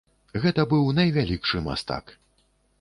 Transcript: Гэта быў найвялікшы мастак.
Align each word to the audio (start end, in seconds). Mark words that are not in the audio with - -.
Гэта 0.45 0.65
быў 0.71 0.89
найвялікшы 1.01 1.63
мастак. 1.69 2.19